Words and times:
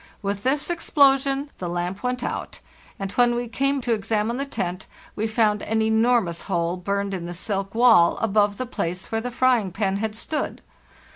With 0.23 0.41
this 0.41 0.71
explosion 0.71 1.51
the 1.59 1.69
lamp 1.69 2.01
went 2.01 2.23
out; 2.23 2.59
but 2.97 3.17
when 3.19 3.35
we 3.35 3.47
came 3.47 3.81
to 3.81 3.93
examine 3.93 4.37
the 4.37 4.47
tent 4.47 4.87
we 5.15 5.27
found 5.27 5.61
an 5.61 5.79
enormous 5.79 6.41
hole 6.49 6.75
burned 6.75 7.13
in 7.13 7.27
the 7.27 7.35
silk 7.35 7.75
wall 7.75 8.17
above 8.17 8.57
the 8.57 8.65
place 8.65 9.11
where 9.11 9.21
the 9.21 9.29
frying 9.29 9.71
pan 9.71 9.97
had 9.97 10.15
stood. 10.15 10.63